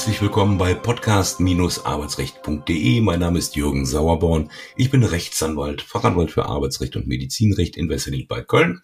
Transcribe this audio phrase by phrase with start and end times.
[0.00, 3.02] Herzlich willkommen bei podcast-arbeitsrecht.de.
[3.02, 4.50] Mein Name ist Jürgen Sauerborn.
[4.74, 8.80] Ich bin Rechtsanwalt, Fachanwalt für Arbeitsrecht und Medizinrecht in Wesseling bei Köln.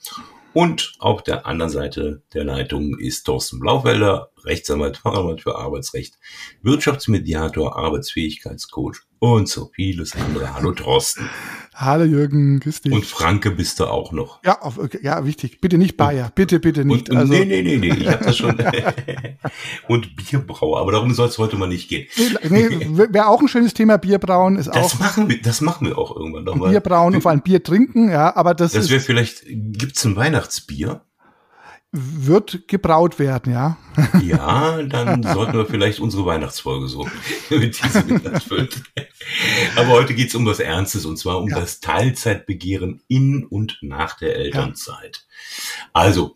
[0.53, 6.18] Und auf der anderen Seite der Leitung ist Thorsten Blaufelder, Rechtsanwalt, Fachanwalt für Arbeitsrecht,
[6.61, 10.53] Wirtschaftsmediator, Arbeitsfähigkeitscoach und so vieles andere.
[10.53, 11.30] Hallo Thorsten.
[11.79, 12.93] Hallo Jürgen, grüß dich.
[12.93, 14.43] Und Franke bist du auch noch.
[14.43, 15.61] Ja, auf, ja, wichtig.
[15.61, 17.11] Bitte nicht Bayer, bitte, bitte nicht.
[17.11, 18.57] Und, also, nee, nee, nee, nee, ich habe das schon.
[19.89, 22.07] und Bierbrauer, aber darum soll es heute mal nicht gehen.
[22.48, 24.98] Nee, wäre auch ein schönes Thema, Bierbrauen ist das auch.
[24.98, 26.70] Machen wir, das machen wir auch irgendwann nochmal.
[26.70, 31.03] Bierbrauen und vor allem Bier trinken, ja, aber das, das wäre vielleicht, gibt's ein Weihnachtsbier?
[31.93, 33.78] Wird gebraut werden, ja.
[34.22, 37.09] Ja, dann sollten wir vielleicht unsere Weihnachtsfolge so
[37.50, 38.69] mit diesem füllen.
[39.77, 41.59] Aber heute geht's um was Ernstes und zwar um ja.
[41.59, 45.25] das Teilzeitbegehren in und nach der Elternzeit.
[45.25, 45.87] Ja.
[45.92, 46.34] Also,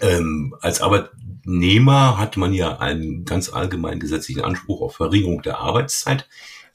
[0.00, 6.28] ähm, als Arbeitnehmer hat man ja einen ganz allgemeinen gesetzlichen Anspruch auf Verringerung der Arbeitszeit,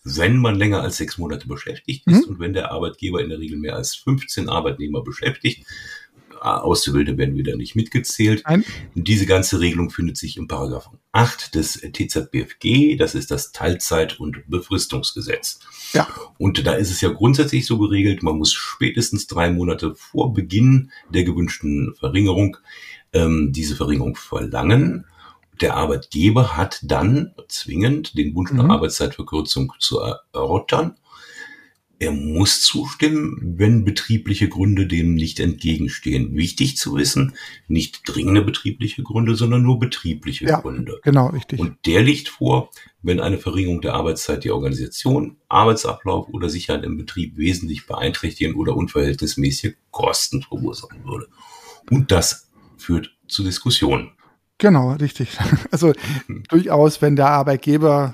[0.03, 2.33] wenn man länger als sechs Monate beschäftigt ist mhm.
[2.33, 5.65] und wenn der Arbeitgeber in der Regel mehr als 15 Arbeitnehmer beschäftigt
[6.41, 8.43] Auszubildende werden wieder nicht mitgezählt.
[8.47, 8.63] Nein.
[8.95, 14.43] Diese ganze Regelung findet sich im Paragraphen 8 des TZBFG, das ist das Teilzeit- und
[14.47, 15.59] Befristungsgesetz.
[15.93, 16.07] Ja.
[16.37, 20.91] Und da ist es ja grundsätzlich so geregelt, man muss spätestens drei Monate vor Beginn
[21.09, 22.57] der gewünschten Verringerung
[23.13, 25.05] ähm, diese Verringerung verlangen.
[25.61, 28.71] Der Arbeitgeber hat dann zwingend den Wunsch nach mhm.
[28.71, 30.97] Arbeitszeitverkürzung zu erörtern
[31.99, 36.35] er muss zustimmen, wenn betriebliche Gründe dem nicht entgegenstehen.
[36.35, 37.35] Wichtig zu wissen,
[37.67, 40.99] nicht dringende betriebliche Gründe, sondern nur betriebliche ja, Gründe.
[41.03, 41.59] Genau, richtig.
[41.59, 42.69] Und der liegt vor,
[43.01, 48.75] wenn eine Verringerung der Arbeitszeit die Organisation, Arbeitsablauf oder Sicherheit im Betrieb wesentlich beeinträchtigen oder
[48.75, 51.27] unverhältnismäßige Kosten verursachen würde.
[51.89, 54.11] Und das führt zu Diskussionen.
[54.59, 55.29] Genau, richtig.
[55.71, 55.93] Also
[56.49, 58.13] durchaus, wenn der Arbeitgeber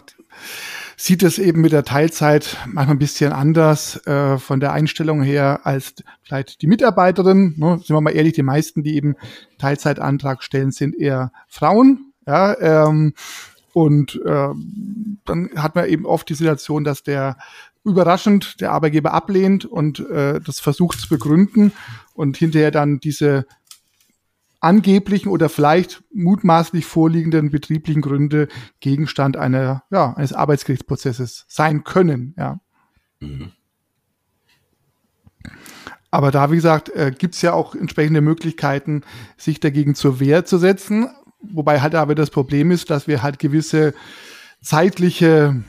[0.98, 5.62] sieht es eben mit der Teilzeit manchmal ein bisschen anders äh, von der Einstellung her
[5.64, 7.56] als vielleicht die Mitarbeiterin.
[7.58, 7.78] Ne?
[7.78, 9.16] Sind wir mal ehrlich, die meisten, die eben
[9.58, 12.14] Teilzeitantrag stellen, sind eher Frauen.
[12.26, 13.14] Ja, ähm,
[13.74, 14.50] und äh,
[15.26, 17.38] dann hat man eben oft die Situation, dass der
[17.84, 21.74] überraschend der Arbeitgeber ablehnt und äh, das versucht zu begründen
[22.14, 23.46] und hinterher dann diese
[24.64, 28.48] angeblichen oder vielleicht mutmaßlich vorliegenden betrieblichen Gründe
[28.80, 32.34] Gegenstand einer, ja, eines Arbeitsgerichtsprozesses sein können.
[32.38, 32.60] Ja.
[33.20, 33.52] Mhm.
[36.12, 39.02] Aber da, wie gesagt, äh, gibt es ja auch entsprechende Möglichkeiten,
[39.36, 41.10] sich dagegen zur Wehr zu setzen.
[41.42, 43.94] Wobei halt aber das Problem ist, dass wir halt gewisse
[44.62, 45.62] zeitliche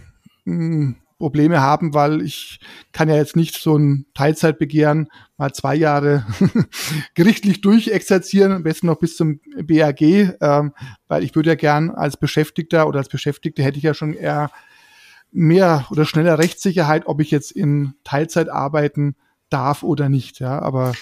[0.45, 2.61] mh, hm, Probleme haben, weil ich
[2.93, 5.09] kann ja jetzt nicht so ein Teilzeitbegehren
[5.39, 6.27] mal zwei Jahre
[7.15, 10.75] gerichtlich durchexerzieren, am besten noch bis zum BAG, ähm,
[11.09, 14.51] weil ich würde ja gern als Beschäftigter oder als Beschäftigte hätte ich ja schon eher
[15.33, 19.17] mehr oder schneller Rechtssicherheit, ob ich jetzt in Teilzeit arbeiten
[19.49, 20.93] darf oder nicht, ja, aber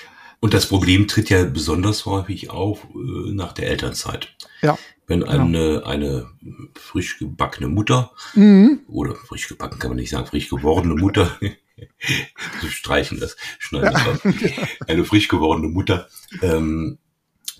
[0.42, 4.34] und das Problem tritt ja besonders häufig auf äh, nach der Elternzeit.
[4.60, 4.76] Ja.
[5.06, 6.26] Wenn eine, eine
[6.74, 8.80] frisch gebackene Mutter, mhm.
[8.88, 11.38] oder frisch gebacken kann man nicht sagen, frisch gewordene Mutter,
[12.60, 14.18] so streichen das, schneiden ja.
[14.24, 14.34] das
[14.88, 16.08] eine frisch gewordene Mutter,
[16.42, 16.98] ähm,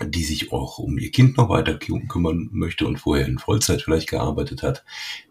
[0.05, 4.11] die sich auch um ihr Kind noch weiter kümmern möchte und vorher in Vollzeit vielleicht
[4.11, 4.85] gearbeitet hat,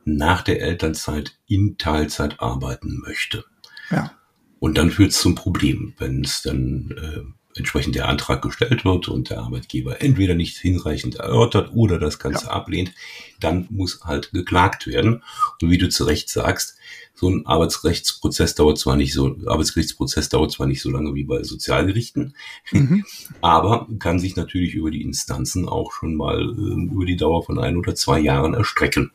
[0.05, 3.43] nach der Elternzeit in Teilzeit arbeiten möchte.
[3.89, 4.13] Ja.
[4.59, 9.07] Und dann führt es zum Problem, wenn es dann äh, entsprechend der Antrag gestellt wird
[9.07, 12.51] und der Arbeitgeber entweder nicht hinreichend erörtert oder das Ganze ja.
[12.51, 12.93] ablehnt,
[13.39, 15.23] dann muss halt geklagt werden.
[15.61, 16.77] Und wie du zu Recht sagst,
[17.13, 21.43] so ein Arbeitsrechtsprozess dauert zwar nicht so, Arbeitsgerichtsprozess dauert zwar nicht so lange wie bei
[21.43, 22.35] Sozialgerichten,
[22.71, 23.05] mhm.
[23.41, 27.59] aber kann sich natürlich über die Instanzen auch schon mal äh, über die Dauer von
[27.59, 29.11] ein oder zwei Jahren erstrecken.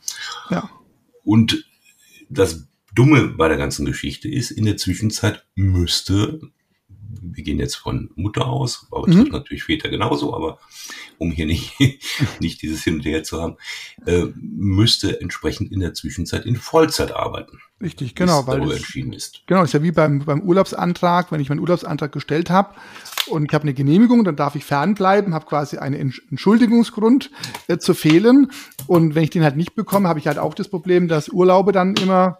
[0.51, 0.71] Ja.
[1.25, 1.67] Und
[2.29, 6.41] das Dumme bei der ganzen Geschichte ist, in der Zwischenzeit müsste
[7.08, 9.29] wir gehen jetzt von Mutter aus, aber mhm.
[9.31, 10.58] natürlich Väter genauso, aber
[11.19, 11.75] um hier nicht,
[12.41, 13.56] nicht dieses Hin und Her zu haben,
[14.06, 17.58] äh, müsste entsprechend in der Zwischenzeit in Vollzeit arbeiten.
[17.81, 19.43] Richtig, genau, weil darüber entschieden ist.
[19.47, 22.75] Genau, ist ja wie beim, beim Urlaubsantrag, wenn ich meinen Urlaubsantrag gestellt habe
[23.29, 27.31] und ich habe eine Genehmigung, dann darf ich fernbleiben, habe quasi einen Entschuldigungsgrund
[27.69, 28.50] äh, zu fehlen.
[28.87, 31.73] Und wenn ich den halt nicht bekomme, habe ich halt auch das Problem, dass Urlaube
[31.73, 32.38] dann immer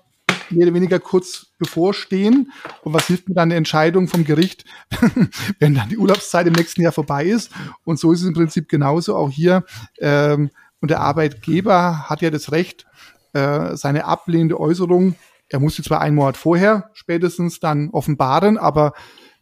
[0.51, 2.53] mehr oder weniger kurz bevorstehen.
[2.83, 4.65] Und was hilft mir dann eine Entscheidung vom Gericht,
[5.59, 7.51] wenn dann die Urlaubszeit im nächsten Jahr vorbei ist?
[7.85, 9.65] Und so ist es im Prinzip genauso auch hier.
[9.99, 10.51] Ähm,
[10.81, 12.87] und der Arbeitgeber hat ja das Recht,
[13.33, 15.15] äh, seine ablehnende Äußerung,
[15.49, 18.93] er muss sie zwar einen Monat vorher spätestens dann offenbaren, aber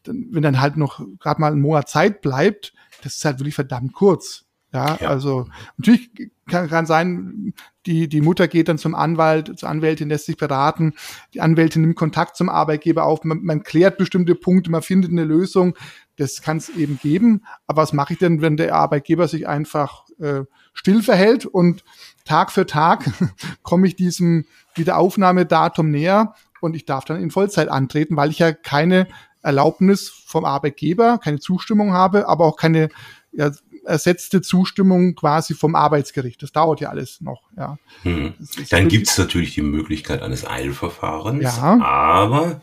[0.02, 3.54] dann, wenn dann halt noch gerade mal ein Monat Zeit bleibt, das ist halt wirklich
[3.54, 4.44] verdammt kurz.
[4.72, 5.08] Ja, ja.
[5.08, 5.46] also
[5.76, 6.10] natürlich
[6.46, 7.54] kann, kann sein,
[7.86, 10.94] die, die Mutter geht dann zum Anwalt, zur Anwältin, lässt sich beraten,
[11.32, 15.24] die Anwältin nimmt Kontakt zum Arbeitgeber auf, man, man klärt bestimmte Punkte, man findet eine
[15.24, 15.76] Lösung,
[16.16, 17.42] das kann es eben geben.
[17.66, 20.42] Aber was mache ich denn, wenn der Arbeitgeber sich einfach äh,
[20.72, 21.84] still verhält und
[22.24, 23.10] Tag für Tag
[23.62, 28.52] komme ich diesem Wiederaufnahmedatum näher und ich darf dann in Vollzeit antreten, weil ich ja
[28.52, 29.06] keine
[29.42, 32.88] Erlaubnis vom Arbeitgeber, keine Zustimmung habe, aber auch keine
[33.84, 36.42] ersetzte Zustimmung quasi vom Arbeitsgericht.
[36.42, 37.42] Das dauert ja alles noch.
[37.56, 37.78] Ja.
[38.02, 38.34] Hm.
[38.70, 41.80] Dann gibt es natürlich die Möglichkeit eines Eilverfahrens, ja.
[41.80, 42.60] aber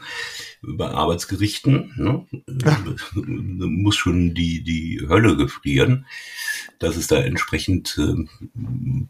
[0.62, 2.26] bei Arbeitsgerichten ne,
[2.64, 2.78] ja.
[3.16, 6.06] muss schon die, die Hölle gefrieren,
[6.80, 8.28] dass es da entsprechend äh,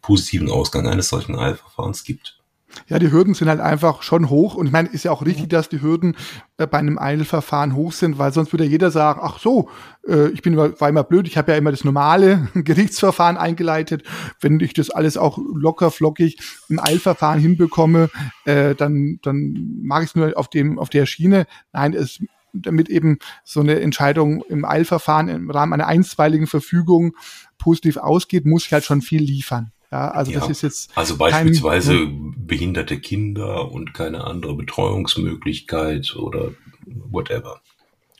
[0.01, 2.40] positiven Ausgang eines solchen Eilverfahrens gibt.
[2.87, 4.55] Ja, die Hürden sind halt einfach schon hoch.
[4.55, 6.15] Und ich meine, ist ja auch richtig, dass die Hürden
[6.57, 9.69] äh, bei einem Eilverfahren hoch sind, weil sonst würde ja jeder sagen, ach so,
[10.07, 14.03] äh, ich bin immer, war immer blöd, ich habe ja immer das normale Gerichtsverfahren eingeleitet.
[14.39, 16.39] Wenn ich das alles auch locker, flockig
[16.69, 18.09] im Eilverfahren hinbekomme,
[18.45, 21.45] äh, dann, dann mache ich es nur auf, dem, auf der Schiene.
[21.73, 22.19] Nein, es
[22.53, 27.15] damit eben so eine Entscheidung im Eilverfahren im Rahmen einer einstweiligen Verfügung
[27.57, 29.71] positiv ausgeht, muss ich halt schon viel liefern.
[29.91, 30.91] Ja, also ja, das ist jetzt.
[30.95, 36.51] Also beispielsweise kein, behinderte Kinder und keine andere Betreuungsmöglichkeit oder
[36.85, 37.61] whatever.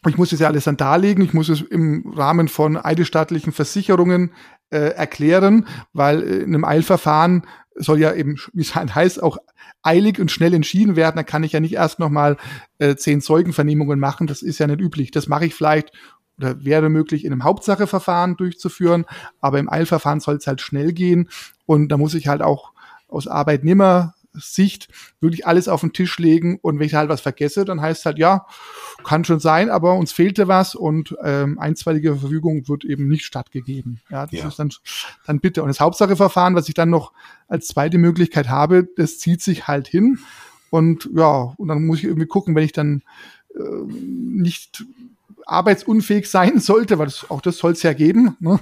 [0.08, 1.24] Ich muss das ja alles dann darlegen.
[1.24, 4.32] Ich muss es im Rahmen von eidesstattlichen Versicherungen
[4.70, 7.46] äh, erklären, weil äh, in einem Eilverfahren
[7.76, 9.38] soll ja eben, wie es halt heißt, auch
[9.84, 11.18] eilig und schnell entschieden werden.
[11.18, 12.38] Da kann ich ja nicht erst nochmal
[12.80, 14.28] äh, zehn Zeugenvernehmungen machen.
[14.28, 15.12] Das ist ja nicht üblich.
[15.12, 15.92] Das mache ich vielleicht
[16.42, 19.06] oder wäre möglich in einem Hauptsacheverfahren durchzuführen,
[19.40, 21.30] aber im Eilverfahren soll es halt schnell gehen
[21.66, 22.72] und da muss ich halt auch
[23.08, 24.88] aus Arbeitnehmersicht
[25.20, 28.06] wirklich alles auf den Tisch legen und wenn ich halt was vergesse, dann heißt es
[28.06, 28.46] halt, ja,
[29.04, 34.00] kann schon sein, aber uns fehlte was und ähm, einstweilige Verfügung wird eben nicht stattgegeben.
[34.10, 34.48] Ja, das ja.
[34.48, 34.72] ist dann,
[35.26, 35.62] dann bitte.
[35.62, 37.12] Und das Hauptsacheverfahren, was ich dann noch
[37.48, 40.20] als zweite Möglichkeit habe, das zieht sich halt hin.
[40.70, 43.04] Und ja, und dann muss ich irgendwie gucken, wenn ich dann
[43.56, 44.86] äh, nicht
[45.46, 48.60] arbeitsunfähig sein sollte, weil das, auch das soll es ja geben, ne?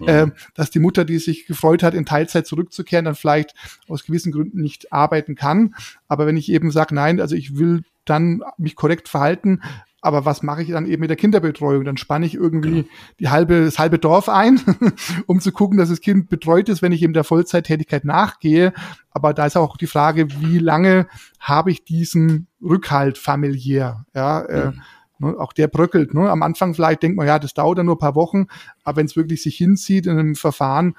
[0.00, 0.08] mhm.
[0.08, 3.54] äh, dass die Mutter, die sich gefreut hat, in Teilzeit zurückzukehren, dann vielleicht
[3.88, 5.74] aus gewissen Gründen nicht arbeiten kann.
[6.08, 9.60] Aber wenn ich eben sage, nein, also ich will dann mich korrekt verhalten,
[10.02, 11.84] aber was mache ich dann eben mit der Kinderbetreuung?
[11.84, 12.88] Dann spanne ich irgendwie
[13.18, 14.60] die halbe, das halbe Dorf ein,
[15.26, 18.72] um zu gucken, dass das Kind betreut ist, wenn ich eben der Vollzeittätigkeit nachgehe.
[19.10, 21.06] Aber da ist auch die Frage, wie lange
[21.38, 24.06] habe ich diesen Rückhalt familiär?
[24.14, 24.80] Ja, äh, mhm.
[25.20, 26.14] Ne, auch der bröckelt.
[26.14, 26.30] Ne?
[26.30, 28.46] Am Anfang vielleicht denkt man, ja, das dauert ja nur ein paar Wochen,
[28.84, 30.96] aber wenn es wirklich sich hinzieht in einem Verfahren,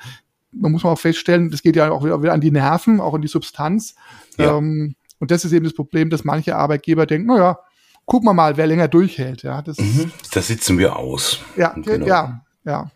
[0.52, 3.16] man muss man auch feststellen, das geht ja auch wieder, wieder an die Nerven, auch
[3.16, 3.96] an die Substanz.
[4.38, 4.58] Ja.
[4.58, 7.58] Ähm, und das ist eben das Problem, dass manche Arbeitgeber denken, naja,
[8.06, 9.42] gucken wir mal, wer länger durchhält.
[9.42, 11.40] Ja, das, mhm, das sitzen wir aus.
[11.58, 12.06] Ja, genau.
[12.06, 12.92] ja, ja.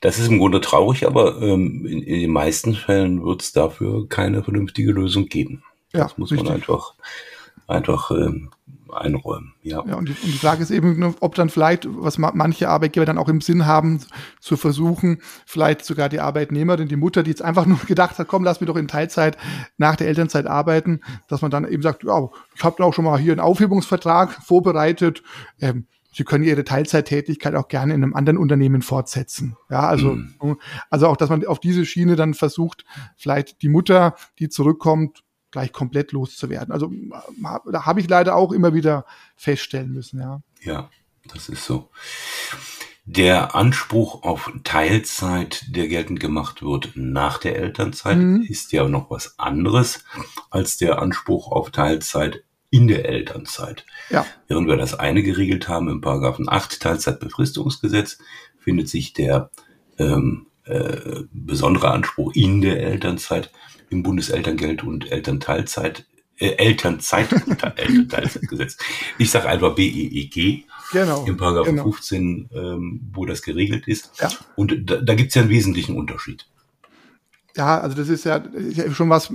[0.00, 4.08] Das ist im Grunde traurig, aber ähm, in, in, den meisten Fällen wird es dafür
[4.08, 5.62] keine vernünftige Lösung geben.
[5.92, 6.48] Ja, das muss richtig.
[6.48, 6.94] man einfach,
[7.66, 8.50] einfach ähm,
[8.92, 9.54] einräumen.
[9.62, 9.84] Ja.
[9.86, 13.18] ja und, die, und die Frage ist eben, ob dann vielleicht, was manche Arbeitgeber dann
[13.18, 14.00] auch im Sinn haben,
[14.40, 18.44] zu versuchen, vielleicht sogar die Arbeitnehmerin, die Mutter, die jetzt einfach nur gedacht hat, komm,
[18.44, 19.36] lass mich doch in Teilzeit
[19.76, 23.18] nach der Elternzeit arbeiten, dass man dann eben sagt, ja, ich habe auch schon mal
[23.18, 25.22] hier einen Aufhebungsvertrag vorbereitet.
[25.60, 25.86] Ähm,
[26.16, 29.54] Sie können Ihre Teilzeittätigkeit auch gerne in einem anderen Unternehmen fortsetzen.
[29.68, 30.58] Ja, also, mhm.
[30.88, 32.86] also auch, dass man auf diese Schiene dann versucht,
[33.18, 35.24] vielleicht die Mutter, die zurückkommt,
[35.56, 36.70] gleich komplett loszuwerden.
[36.70, 36.92] Also
[37.72, 40.42] da habe ich leider auch immer wieder feststellen müssen, ja.
[40.60, 40.90] Ja,
[41.32, 41.88] das ist so.
[43.06, 48.42] Der Anspruch auf Teilzeit, der geltend gemacht wird nach der Elternzeit, mhm.
[48.42, 50.04] ist ja noch was anderes
[50.50, 53.86] als der Anspruch auf Teilzeit in der Elternzeit.
[54.10, 54.26] Ja.
[54.48, 58.18] Während wir das eine geregelt haben im Paragraphen 8 Teilzeitbefristungsgesetz,
[58.58, 59.50] findet sich der
[59.96, 63.50] ähm, äh, besondere Anspruch in der Elternzeit
[63.90, 66.06] im Bundeselterngeld und Elternteilzeit,
[66.38, 67.32] äh, Elternzeit,
[67.76, 68.76] Elternteilzeitgesetz.
[69.18, 70.66] Ich sage einfach BEEG.
[70.92, 71.24] Genau.
[71.24, 71.84] Im Paragraph genau.
[71.84, 74.10] 15, ähm, wo das geregelt ist.
[74.20, 74.28] Ja.
[74.54, 76.46] Und da, da gibt es ja einen wesentlichen Unterschied.
[77.56, 79.32] Ja, also das ist ja, ist ja schon was,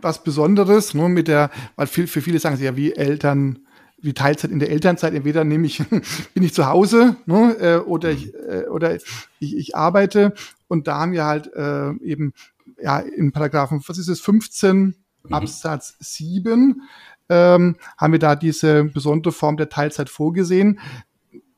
[0.00, 3.66] was Besonderes, ne, mit der, weil viel, für viele sagen sie ja, wie Eltern,
[4.02, 5.78] wie Teilzeit in der Elternzeit, entweder nehme ich,
[6.34, 10.34] bin ich zu Hause, ne, äh, oder ich, äh, oder ich, ich arbeite.
[10.68, 12.34] Und da haben wir halt äh, eben
[12.82, 14.94] ja, in Paragraphen, was ist es, 15 mhm.
[15.32, 16.82] Absatz 7,
[17.28, 20.80] ähm, haben wir da diese besondere Form der Teilzeit vorgesehen,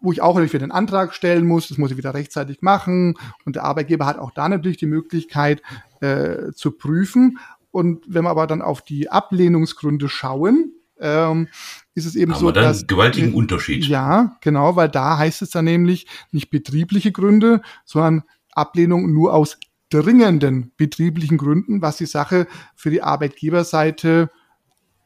[0.01, 3.17] wo ich auch natürlich wieder einen Antrag stellen muss, das muss ich wieder rechtzeitig machen
[3.47, 5.63] und der Arbeitgeber hat auch da natürlich die Möglichkeit
[6.01, 7.39] äh, zu prüfen.
[7.71, 11.49] Und wenn wir aber dann auf die Ablehnungsgründe schauen, ähm,
[11.95, 13.85] ist es eben Aber so, dann dass gewaltigen Unterschied.
[13.87, 19.59] Ja, genau, weil da heißt es dann nämlich nicht betriebliche Gründe, sondern Ablehnung nur aus
[19.91, 24.31] dringenden betrieblichen Gründen, was die Sache für die Arbeitgeberseite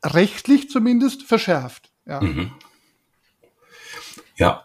[0.04, 1.90] rechtlich zumindest verschärft.
[2.06, 2.20] Ja.
[2.20, 2.52] Mhm.
[4.36, 4.64] Ja,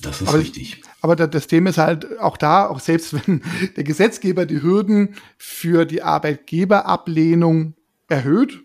[0.00, 0.82] das ist aber, richtig.
[1.00, 3.42] Aber das Thema ist halt auch da, auch selbst wenn
[3.76, 7.74] der Gesetzgeber die Hürden für die Arbeitgeberablehnung
[8.06, 8.60] erhöht,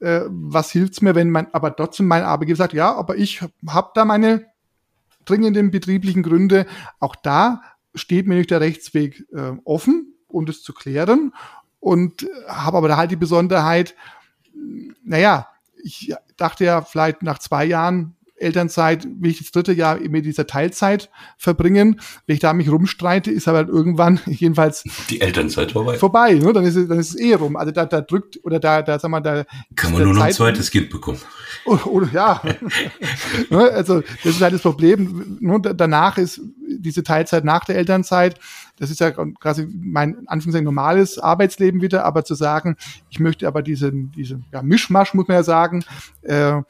[0.00, 3.90] äh, was hilft's mir, wenn mein, aber trotzdem mein Arbeitgeber sagt, ja, aber ich habe
[3.94, 4.46] da meine
[5.24, 6.66] dringenden betrieblichen Gründe.
[7.00, 7.62] Auch da
[7.94, 11.32] steht mir nicht der Rechtsweg äh, offen, um das zu klären.
[11.80, 13.94] Und habe aber da halt die Besonderheit,
[15.04, 15.48] naja,
[15.82, 20.46] ich dachte ja vielleicht nach zwei Jahren Elternzeit will ich das dritte Jahr mit dieser
[20.46, 22.00] Teilzeit verbringen.
[22.26, 25.98] Wenn ich da mich rumstreite, ist aber irgendwann jedenfalls die Elternzeit vorbei.
[25.98, 26.52] Vorbei, ne?
[26.52, 27.56] dann ist es, dann ist es eh rum.
[27.56, 29.44] Also da, da drückt oder da, da sag mal, da
[29.76, 31.20] kann man nur noch ein zweites Kind bekommen.
[31.64, 32.42] Oder, oder ja,
[33.50, 33.70] ne?
[33.70, 35.38] also das ist halt das Problem.
[35.40, 35.60] Ne?
[35.60, 36.40] Danach ist
[36.78, 38.38] diese Teilzeit nach der Elternzeit.
[38.78, 42.76] Das ist ja quasi mein Anführungszeichen normales Arbeitsleben wieder, aber zu sagen,
[43.08, 45.84] ich möchte aber diesen, diesen ja, Mischmasch, muss man ja sagen,
[46.22, 46.62] äh,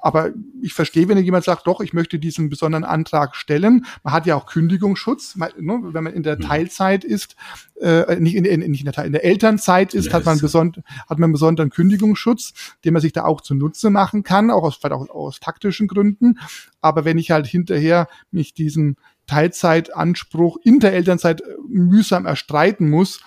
[0.00, 0.30] aber
[0.62, 3.84] ich verstehe, wenn jemand sagt, doch, ich möchte diesen besonderen Antrag stellen.
[4.02, 6.42] Man hat ja auch Kündigungsschutz, man, ne, wenn man in der mhm.
[6.42, 7.36] Teilzeit ist,
[7.80, 10.38] äh, nicht, in, in, nicht in, der, Teil, in der Elternzeit ist, ja, hat man,
[10.38, 12.52] besond, hat man einen besonderen Kündigungsschutz,
[12.84, 16.38] den man sich da auch zunutze machen kann, auch aus, vielleicht auch aus taktischen Gründen.
[16.80, 23.20] Aber wenn ich halt hinterher mich diesen Teilzeitanspruch in der Elternzeit mühsam erstreiten muss,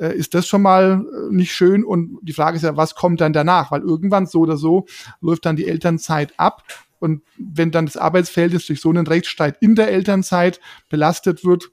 [0.00, 1.84] äh, ist das schon mal äh, nicht schön.
[1.84, 3.70] Und die Frage ist ja, was kommt dann danach?
[3.70, 4.86] Weil irgendwann so oder so
[5.20, 6.64] läuft dann die Elternzeit ab.
[6.98, 11.70] Und wenn dann das Arbeitsverhältnis durch so einen Rechtsstreit in der Elternzeit belastet wird,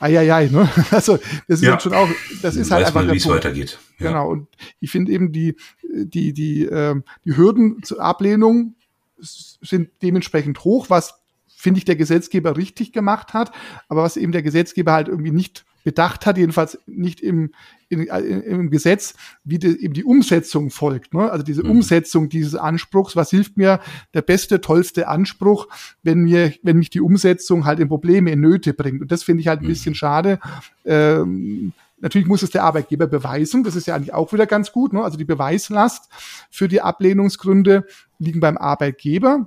[0.00, 0.68] Eieiei, ne?
[0.90, 1.78] Also das ist ja.
[1.78, 2.08] schon auch,
[2.42, 3.78] das ist halt Weiß einfach man, wie es weitergeht.
[4.00, 4.08] Ja.
[4.08, 4.30] Genau.
[4.30, 4.48] Und
[4.80, 8.74] ich finde eben die die die äh, die Hürden zur Ablehnung
[9.20, 13.52] sind dementsprechend hoch, was finde ich der Gesetzgeber richtig gemacht hat,
[13.88, 17.52] aber was eben der Gesetzgeber halt irgendwie nicht bedacht hat, jedenfalls nicht im,
[17.88, 21.14] in, im Gesetz, wie die, eben die Umsetzung folgt.
[21.14, 21.30] Ne?
[21.30, 21.70] Also diese mhm.
[21.70, 23.80] Umsetzung dieses Anspruchs, was hilft mir
[24.14, 25.68] der beste, tollste Anspruch,
[26.02, 29.02] wenn mir, wenn mich die Umsetzung halt in Probleme, in Nöte bringt.
[29.02, 29.68] Und das finde ich halt ein mhm.
[29.68, 30.38] bisschen schade.
[30.84, 31.72] Ähm,
[32.02, 33.62] Natürlich muss es der Arbeitgeber beweisen.
[33.62, 34.92] Das ist ja eigentlich auch wieder ganz gut.
[34.92, 35.04] Ne?
[35.04, 36.10] Also die Beweislast
[36.50, 37.86] für die Ablehnungsgründe
[38.18, 39.46] liegen beim Arbeitgeber.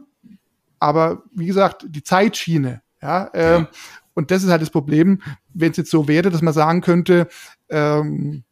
[0.80, 3.68] Aber wie gesagt, die Zeitschiene, ja, äh, ja.
[4.16, 5.22] Und das ist halt das Problem,
[5.54, 7.28] wenn es jetzt so wäre, dass man sagen könnte,
[7.70, 8.44] ähm,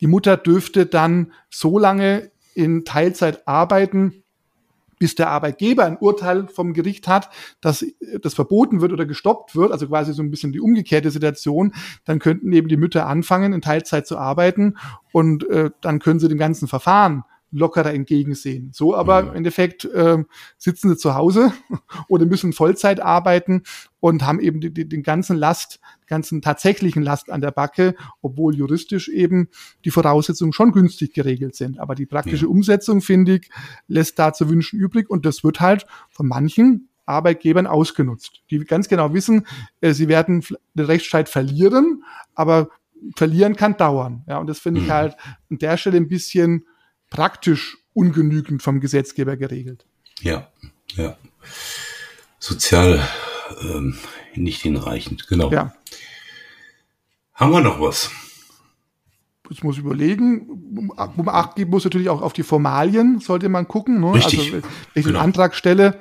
[0.00, 4.24] die Mutter dürfte dann so lange in Teilzeit arbeiten,
[4.98, 7.28] bis der Arbeitgeber ein Urteil vom Gericht hat,
[7.60, 7.84] dass
[8.22, 11.74] das verboten wird oder gestoppt wird, also quasi so ein bisschen die umgekehrte Situation,
[12.04, 14.76] dann könnten eben die Mütter anfangen, in Teilzeit zu arbeiten
[15.12, 17.24] und äh, dann können sie dem ganzen Verfahren
[17.54, 18.70] lockerer entgegensehen.
[18.72, 19.28] So aber mhm.
[19.28, 20.18] im Endeffekt äh,
[20.58, 21.52] sitzen sie zu Hause
[22.08, 23.62] oder müssen Vollzeit arbeiten
[24.00, 28.54] und haben eben die, die, den ganzen Last, ganzen tatsächlichen Last an der Backe, obwohl
[28.54, 29.48] juristisch eben
[29.84, 31.78] die Voraussetzungen schon günstig geregelt sind.
[31.78, 32.50] Aber die praktische ja.
[32.50, 33.50] Umsetzung, finde ich,
[33.86, 38.88] lässt da zu wünschen übrig und das wird halt von manchen Arbeitgebern ausgenutzt, die ganz
[38.88, 39.46] genau wissen,
[39.80, 40.44] äh, sie werden
[40.74, 42.02] den Rechtsstreit verlieren,
[42.34, 42.70] aber
[43.16, 44.24] verlieren kann dauern.
[44.26, 44.92] Ja, und das finde ich mhm.
[44.92, 45.16] halt
[45.50, 46.66] an der Stelle ein bisschen
[47.14, 49.86] praktisch ungenügend vom Gesetzgeber geregelt.
[50.20, 50.48] Ja,
[50.96, 51.16] ja.
[52.40, 53.06] Sozial
[53.62, 53.96] ähm,
[54.34, 55.50] nicht hinreichend, genau.
[55.52, 55.72] Ja.
[57.32, 58.10] Haben wir noch was?
[59.48, 64.00] Ich muss überlegen, um Acht geben muss natürlich auch auf die Formalien, sollte man gucken.
[64.00, 64.14] Ne?
[64.14, 64.40] Richtig.
[64.40, 64.62] Also, wenn
[64.94, 65.18] ich genau.
[65.20, 66.00] einen Antrag stelle.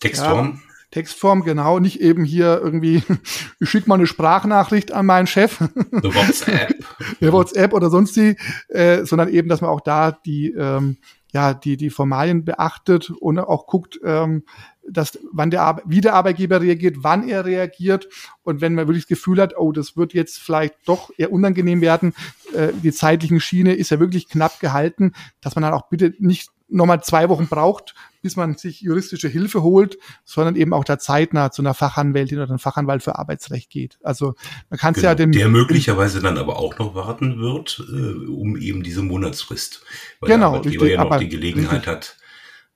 [0.00, 0.62] Textform.
[0.62, 0.65] Ja,
[0.96, 3.02] Textform, genau, nicht eben hier irgendwie,
[3.60, 5.60] ich schicke mal eine Sprachnachricht an meinen Chef.
[5.60, 5.70] Eine
[6.14, 6.74] WhatsApp.
[7.20, 8.38] Eine WhatsApp oder sonst die,
[8.68, 10.96] äh, sondern eben, dass man auch da die, ähm,
[11.34, 14.44] ja, die, die Formalien beachtet und auch guckt, ähm,
[14.88, 18.08] dass wann der Ar wie der Arbeitgeber reagiert, wann er reagiert
[18.42, 21.82] und wenn man wirklich das Gefühl hat, oh, das wird jetzt vielleicht doch eher unangenehm
[21.82, 22.14] werden,
[22.54, 25.12] äh, die zeitlichen Schiene ist ja wirklich knapp gehalten,
[25.42, 29.62] dass man dann auch bitte nicht nochmal zwei Wochen braucht, bis man sich juristische Hilfe
[29.62, 33.98] holt, sondern eben auch da zeitnah zu einer Fachanwältin oder einem Fachanwalt für Arbeitsrecht geht.
[34.02, 34.34] Also
[34.68, 38.28] man kann es genau, ja dem der möglicherweise dann aber auch noch warten wird, äh,
[38.28, 39.82] um eben diese Monatsfrist,
[40.20, 41.92] weil genau, der Arbeitgeber ja noch die Gelegenheit richtig.
[41.92, 42.16] hat,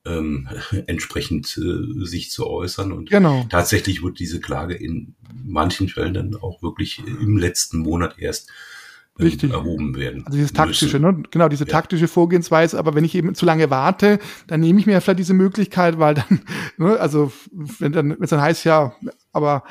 [0.05, 0.47] ähm,
[0.87, 2.91] entsprechend äh, sich zu äußern.
[2.91, 3.45] Und genau.
[3.49, 8.49] tatsächlich wird diese Klage in manchen Fällen dann auch wirklich im letzten Monat erst
[9.19, 9.51] Richtig.
[9.51, 10.23] erhoben werden.
[10.25, 11.23] Also dieses taktische, ne?
[11.31, 11.71] genau, diese ja.
[11.71, 15.33] taktische Vorgehensweise, aber wenn ich eben zu lange warte, dann nehme ich mir vielleicht diese
[15.33, 16.41] Möglichkeit, weil dann,
[16.77, 18.93] ne, also wenn dann, wenn es dann heißt, ja,
[19.31, 19.63] aber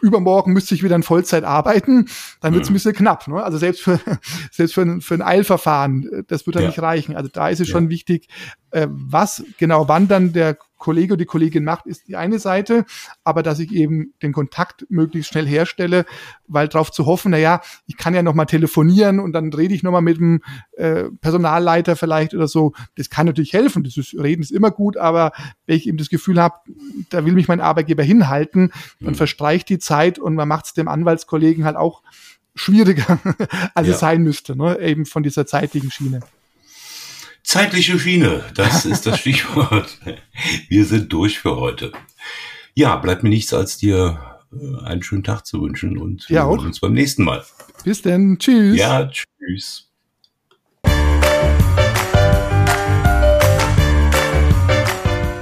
[0.00, 2.06] übermorgen müsste ich wieder in Vollzeit arbeiten,
[2.40, 3.28] dann wird es ein bisschen knapp.
[3.28, 3.42] Ne?
[3.42, 4.00] Also selbst für,
[4.50, 6.68] selbst für, ein, für ein Eilverfahren, das wird dann ja.
[6.68, 7.16] nicht reichen.
[7.16, 7.72] Also da ist es ja.
[7.72, 8.28] schon wichtig,
[8.70, 12.84] äh, was genau wann dann der Kollege oder die Kollegin macht, ist die eine Seite,
[13.24, 16.04] aber dass ich eben den Kontakt möglichst schnell herstelle,
[16.48, 19.74] weil darauf zu hoffen, na ja, ich kann ja noch mal telefonieren und dann rede
[19.74, 20.42] ich noch mal mit dem
[20.76, 24.96] äh, Personalleiter vielleicht oder so, das kann natürlich helfen, das ist, Reden ist immer gut,
[24.96, 25.32] aber
[25.66, 26.56] wenn ich eben das Gefühl habe,
[27.10, 29.16] da will mich mein Arbeitgeber hinhalten, dann mhm.
[29.16, 32.02] verstreicht die Zeit und man macht es dem Anwaltskollegen halt auch
[32.54, 33.18] schwieriger,
[33.74, 33.94] als ja.
[33.94, 34.78] es sein müsste, ne?
[34.80, 36.20] eben von dieser zeitlichen Schiene.
[37.42, 39.98] Zeitliche Schiene, das ist das Stichwort.
[40.68, 41.92] Wir sind durch für heute.
[42.74, 46.48] Ja, bleibt mir nichts, als dir äh, einen schönen Tag zu wünschen und wir ja,
[46.48, 47.44] sehen uns beim nächsten Mal.
[47.84, 48.78] Bis denn, tschüss.
[48.78, 49.88] Ja, tschüss.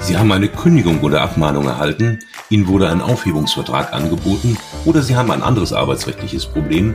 [0.00, 5.30] Sie haben eine Kündigung oder Abmahnung erhalten, Ihnen wurde ein Aufhebungsvertrag angeboten oder Sie haben
[5.30, 6.94] ein anderes arbeitsrechtliches Problem,